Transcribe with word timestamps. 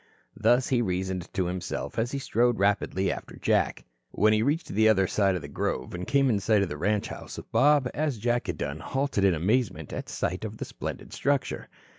Thus 0.35 0.69
he 0.69 0.81
reasoned 0.81 1.31
to 1.35 1.45
himself, 1.45 1.99
as 1.99 2.11
he 2.11 2.17
strode 2.17 2.57
rapidly 2.57 3.11
after 3.11 3.35
Jack. 3.37 3.85
When 4.09 4.33
he 4.33 4.41
reached 4.41 4.69
the 4.69 4.89
other 4.89 5.05
side 5.05 5.35
of 5.35 5.43
the 5.43 5.47
grove, 5.47 5.93
and 5.93 6.07
came 6.07 6.27
in 6.27 6.39
sight 6.39 6.63
of 6.63 6.69
the 6.69 6.77
ranch 6.77 7.09
house 7.09 7.39
Bob, 7.51 7.87
as 7.93 8.17
Jack 8.17 8.47
had 8.47 8.57
done, 8.57 8.79
halted 8.79 9.23
in 9.23 9.35
amazement 9.35 9.93
at 9.93 10.09
sight 10.09 10.43
of 10.43 10.57
the 10.57 10.65
splendid 10.65 11.13
structure. 11.13 11.69